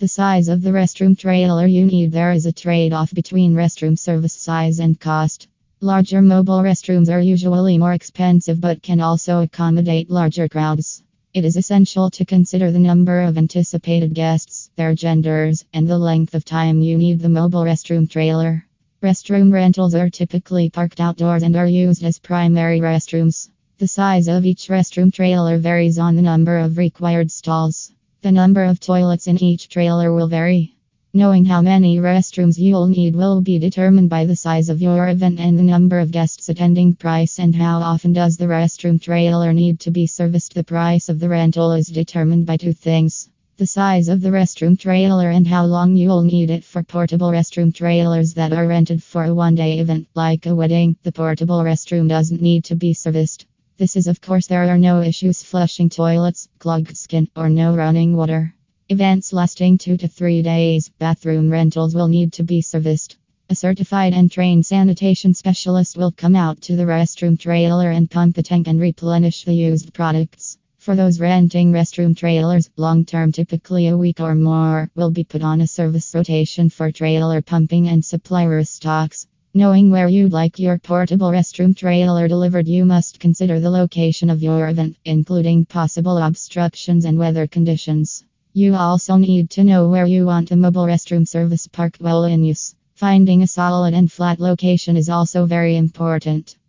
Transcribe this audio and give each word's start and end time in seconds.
The 0.00 0.08
size 0.08 0.48
of 0.48 0.62
the 0.62 0.70
restroom 0.70 1.14
trailer 1.14 1.66
you 1.66 1.84
need 1.84 2.10
there 2.10 2.32
is 2.32 2.46
a 2.46 2.52
trade 2.52 2.94
off 2.94 3.12
between 3.12 3.52
restroom 3.52 3.98
service 3.98 4.32
size 4.32 4.78
and 4.78 4.98
cost. 4.98 5.46
Larger 5.82 6.22
mobile 6.22 6.62
restrooms 6.62 7.12
are 7.12 7.20
usually 7.20 7.76
more 7.76 7.92
expensive 7.92 8.62
but 8.62 8.82
can 8.82 9.02
also 9.02 9.42
accommodate 9.42 10.08
larger 10.08 10.48
crowds. 10.48 11.02
It 11.34 11.44
is 11.44 11.58
essential 11.58 12.08
to 12.12 12.24
consider 12.24 12.70
the 12.70 12.78
number 12.78 13.20
of 13.20 13.36
anticipated 13.36 14.14
guests, 14.14 14.70
their 14.74 14.94
genders, 14.94 15.66
and 15.74 15.86
the 15.86 15.98
length 15.98 16.34
of 16.34 16.46
time 16.46 16.80
you 16.80 16.96
need 16.96 17.20
the 17.20 17.28
mobile 17.28 17.64
restroom 17.64 18.08
trailer. 18.08 18.64
Restroom 19.02 19.52
rentals 19.52 19.94
are 19.94 20.08
typically 20.08 20.70
parked 20.70 21.02
outdoors 21.02 21.42
and 21.42 21.56
are 21.56 21.66
used 21.66 22.02
as 22.04 22.18
primary 22.18 22.80
restrooms. 22.80 23.50
The 23.76 23.86
size 23.86 24.28
of 24.28 24.46
each 24.46 24.68
restroom 24.68 25.12
trailer 25.12 25.58
varies 25.58 25.98
on 25.98 26.16
the 26.16 26.22
number 26.22 26.56
of 26.56 26.78
required 26.78 27.30
stalls. 27.30 27.92
The 28.22 28.30
number 28.30 28.64
of 28.64 28.80
toilets 28.80 29.28
in 29.28 29.42
each 29.42 29.70
trailer 29.70 30.12
will 30.12 30.28
vary. 30.28 30.74
Knowing 31.14 31.46
how 31.46 31.62
many 31.62 31.96
restrooms 31.96 32.58
you'll 32.58 32.86
need 32.86 33.16
will 33.16 33.40
be 33.40 33.58
determined 33.58 34.10
by 34.10 34.26
the 34.26 34.36
size 34.36 34.68
of 34.68 34.82
your 34.82 35.08
event 35.08 35.40
and 35.40 35.58
the 35.58 35.62
number 35.62 35.98
of 35.98 36.10
guests 36.10 36.50
attending 36.50 36.94
price 36.94 37.38
and 37.38 37.56
how 37.56 37.80
often 37.80 38.12
does 38.12 38.36
the 38.36 38.44
restroom 38.44 39.00
trailer 39.00 39.54
need 39.54 39.80
to 39.80 39.90
be 39.90 40.06
serviced. 40.06 40.52
The 40.52 40.62
price 40.62 41.08
of 41.08 41.18
the 41.18 41.30
rental 41.30 41.72
is 41.72 41.86
determined 41.86 42.44
by 42.44 42.58
two 42.58 42.74
things. 42.74 43.30
The 43.56 43.66
size 43.66 44.08
of 44.08 44.20
the 44.20 44.28
restroom 44.28 44.78
trailer 44.78 45.30
and 45.30 45.46
how 45.46 45.64
long 45.64 45.96
you'll 45.96 46.20
need 46.20 46.50
it 46.50 46.62
for 46.62 46.82
portable 46.82 47.30
restroom 47.30 47.74
trailers 47.74 48.34
that 48.34 48.52
are 48.52 48.66
rented 48.66 49.02
for 49.02 49.24
a 49.24 49.34
one 49.34 49.54
day 49.54 49.78
event 49.78 50.08
like 50.14 50.44
a 50.44 50.54
wedding. 50.54 50.94
The 51.04 51.12
portable 51.12 51.60
restroom 51.62 52.06
doesn't 52.06 52.42
need 52.42 52.64
to 52.64 52.74
be 52.74 52.92
serviced. 52.92 53.46
This 53.80 53.96
is, 53.96 54.08
of 54.08 54.20
course, 54.20 54.46
there 54.46 54.68
are 54.68 54.76
no 54.76 55.00
issues 55.00 55.42
flushing 55.42 55.88
toilets, 55.88 56.50
clogged 56.58 56.94
skin, 56.98 57.28
or 57.34 57.48
no 57.48 57.74
running 57.74 58.14
water. 58.14 58.54
Events 58.90 59.32
lasting 59.32 59.78
two 59.78 59.96
to 59.96 60.06
three 60.06 60.42
days, 60.42 60.90
bathroom 60.98 61.48
rentals 61.48 61.94
will 61.94 62.08
need 62.08 62.34
to 62.34 62.42
be 62.42 62.60
serviced. 62.60 63.16
A 63.48 63.54
certified 63.54 64.12
and 64.12 64.30
trained 64.30 64.66
sanitation 64.66 65.32
specialist 65.32 65.96
will 65.96 66.12
come 66.12 66.36
out 66.36 66.60
to 66.60 66.76
the 66.76 66.82
restroom 66.82 67.38
trailer 67.38 67.90
and 67.90 68.10
pump 68.10 68.36
the 68.36 68.42
tank 68.42 68.68
and 68.68 68.78
replenish 68.78 69.44
the 69.44 69.54
used 69.54 69.94
products. 69.94 70.58
For 70.76 70.94
those 70.94 71.18
renting 71.18 71.72
restroom 71.72 72.14
trailers, 72.14 72.68
long 72.76 73.06
term, 73.06 73.32
typically 73.32 73.88
a 73.88 73.96
week 73.96 74.20
or 74.20 74.34
more, 74.34 74.90
will 74.94 75.10
be 75.10 75.24
put 75.24 75.40
on 75.40 75.62
a 75.62 75.66
service 75.66 76.14
rotation 76.14 76.68
for 76.68 76.92
trailer 76.92 77.40
pumping 77.40 77.88
and 77.88 78.04
supply 78.04 78.44
restocks. 78.44 79.26
Knowing 79.52 79.90
where 79.90 80.08
you'd 80.08 80.32
like 80.32 80.60
your 80.60 80.78
portable 80.78 81.32
restroom 81.32 81.76
trailer 81.76 82.28
delivered, 82.28 82.68
you 82.68 82.84
must 82.84 83.18
consider 83.18 83.58
the 83.58 83.68
location 83.68 84.30
of 84.30 84.40
your 84.40 84.68
event, 84.68 84.96
including 85.04 85.64
possible 85.64 86.18
obstructions 86.18 87.04
and 87.04 87.18
weather 87.18 87.48
conditions. 87.48 88.22
You 88.52 88.76
also 88.76 89.16
need 89.16 89.50
to 89.50 89.64
know 89.64 89.88
where 89.88 90.06
you 90.06 90.24
want 90.24 90.52
a 90.52 90.56
mobile 90.56 90.86
restroom 90.86 91.26
service 91.26 91.66
parked 91.66 92.00
while 92.00 92.22
in 92.26 92.44
use. 92.44 92.76
Finding 92.94 93.42
a 93.42 93.46
solid 93.48 93.92
and 93.92 94.12
flat 94.12 94.38
location 94.38 94.96
is 94.96 95.08
also 95.08 95.46
very 95.46 95.76
important. 95.76 96.54